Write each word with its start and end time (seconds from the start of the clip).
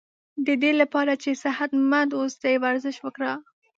ددی 0.45 0.71
لپاره 0.81 1.13
چی 1.23 1.31
صحت 1.43 1.71
مند 1.89 2.11
و 2.13 2.17
اوسی 2.23 2.55
ورزش 2.63 2.95
وکړه 3.01 3.31